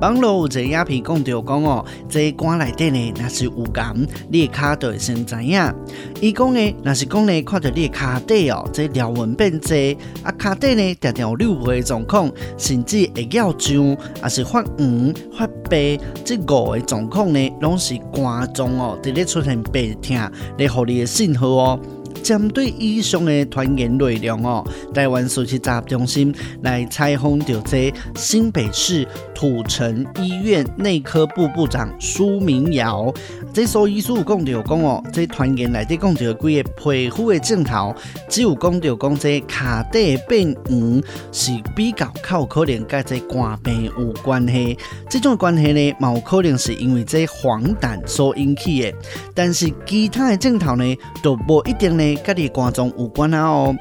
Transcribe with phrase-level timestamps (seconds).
[0.00, 3.94] 网络有一个影片讲着讲哦，这肝内底呢，若是有癌，
[4.30, 5.74] 你的脚就会先知影。
[6.20, 9.74] 伊讲呢，若是讲呢，看到你的脚底哦，这条纹变多，
[10.22, 20.16] 啊，脚底呢，常常有扭皮的状况，甚至会咬胀，啊是发黄、发白，这五个状况呢，拢是肝脏哦，伫咧出现白痛
[20.58, 21.80] 来互你的信号哦。
[22.28, 33.10] 针对以上的传言内容哦，台湾暑期杂中心来采访到这新北市土城医院内科部部长苏明尧，
[33.50, 37.94] 这所医师有讲到讲哦，这传言内底讲到几个皮肤的镜头，
[38.28, 41.02] 只有讲到讲这脚底变黄
[41.32, 44.76] 是比较较有可能跟这肝病有关系，
[45.08, 48.92] 这种关系呢，冇可能是因为这黄疸所引起的，
[49.34, 50.84] 但是其他的镜头呢，
[51.22, 52.17] 都不一定呢。
[52.24, 53.76] 跟你肝脏有关啊哦！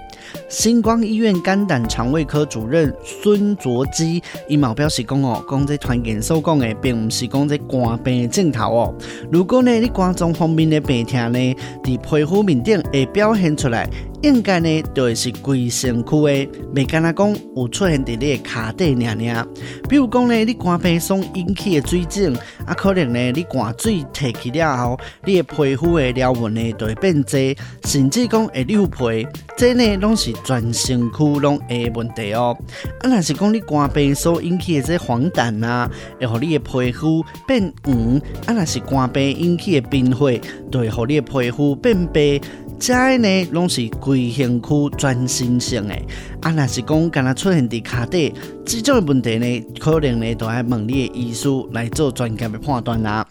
[0.49, 8.93] 星光医院肝胆肠胃科主任孙卓基伊嘛表示讲哦，讲这传言所讲的，并不是讲这肝病的症头哦。
[9.31, 13.89] 如果呢，你肝脏方面的病痛呢，在皮肤面顶会表现出来。
[14.27, 19.47] 应该呢，就是规身躯的，未干那讲有出现伫你的脚底尔尔。
[19.87, 27.39] 比如讲呢，你肝病所引起的水肿，啊，可能呢，你肝水提起了后，你的皮肤的条纹呢，就会变多，
[27.85, 29.25] 甚至讲会溜皮。
[29.57, 32.55] 这呢，拢是全身躯拢的问题哦。
[32.99, 42.41] 啊，若是讲你肝病所引起的这黄疸啊，会互你的皮肤变黄；啊，若是肝病引起的贫血，就会互你的皮肤变白。
[42.79, 45.95] 这呢，拢是规身躯全身性的。
[46.41, 48.33] 啊，若是讲敢若出现伫脚底，
[48.65, 53.27] 这种问题呢，可能呢，都爱问你的医师来做专家的判断啦。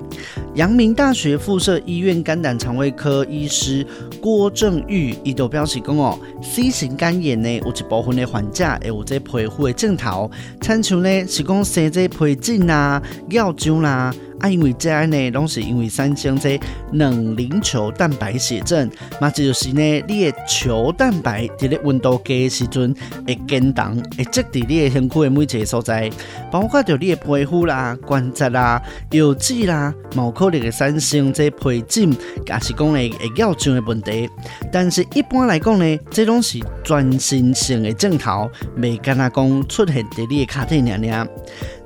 [0.56, 3.86] 阳明大学附设医院肝胆肠胃科医师
[4.22, 10.31] 郭正玉，伊都表示讲哦，C 型肝炎呢，有一部分的患者会有这皮肤的症头，
[10.62, 14.14] 亲像呢是讲生这皮疹啦、尿肿啦。
[14.38, 16.60] 啊，因为这样呢，拢是因为产生这
[16.92, 18.86] 冷凝球蛋白血症，
[19.19, 22.94] 嘛这就是呢，你的球蛋白伫咧温度低的时阵
[23.26, 26.10] 会减重，会积伫你的身躯的每一个所在，
[26.52, 32.10] 包括着你的皮肤啦、关节啦、油脂啦，毛可能会产生这皮疹，
[32.46, 34.28] 也是讲呢会咬肿的问题。
[34.72, 41.26] 但是一般来讲呢，这种是专心性的镜头，未干那讲出现伫你的卡底娘娘。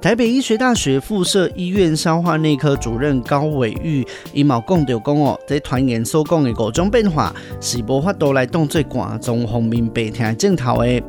[0.00, 4.02] 台北医学大学附设医院消化内科主任高伟玉
[4.32, 11.02] 伊嘛讲到讲哦，这传言所讲的五种变化是无法度来当做肝脏方面病痛症头的。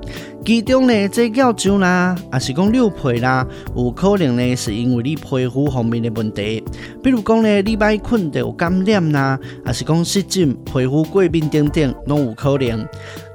[0.44, 3.48] 其中呢，这叫酒啦，也是讲扭皮啦，
[3.78, 6.62] 有可能呢是因为你皮肤方面的问题，
[7.02, 12.86] 比如讲呢，你歹困到有感染啦，也是讲湿疹、皮肤过敏等等，拢有可能。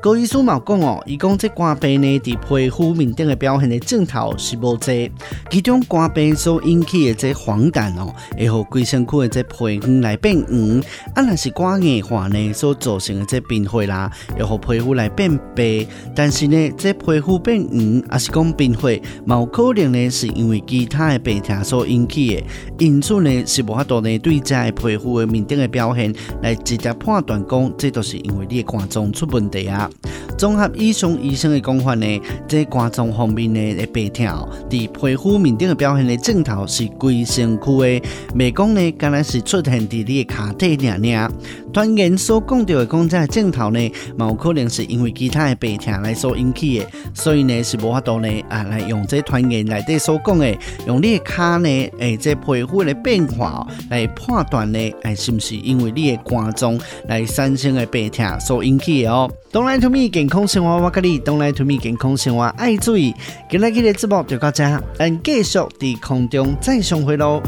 [0.07, 5.11] 高医师嘛讲哦，伊讲这肝病呢，伫皮肤面顶的表现的症头是无侪，
[5.51, 10.81] 其中肝病所引起的这黄疸哦，会互规身躯的这皮肤来变黄，
[11.17, 14.09] 啊，若是肝硬化呢所造成的这贫血啦，
[14.39, 15.85] 会互皮肤来变白，
[16.15, 17.81] 但是呢，这皮肤变黄，
[18.13, 22.45] 也是讲贫血，嘛有可能呢是因为其他的病痛所引起的，
[22.79, 29.91] 因此呢是无法度呢对这个皮肤的面顶的表现来直接判断讲，这都是因为你的肝脏出问题啊。
[30.37, 34.27] 综合以上医生的讲法呢，这肝脏方面呢的病痛，
[34.69, 41.33] 伫皮肤面顶的表现的症头是规身躯的，未讲呢，敢若是出现伫你的脚底尔尔。
[41.73, 59.31] 传言所讲到的讲这个症头呢，嘛有可能是因为其他的病痛来所引起的，所以呢是无法度呢啊来用这传言内底所讲的，用你的脚呢诶、这皮肤的变化来判断呢，哎是不是因为你的肝脏来产生的病痛所引起的哦。
[59.53, 63.15] Don't lie to me，健健康生活我跟你，Don't lie to me，健康生活爱注意。
[63.49, 67.41] 今日的节目就到这，咱继续在空中再相会喽。